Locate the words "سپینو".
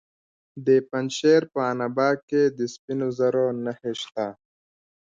2.73-3.07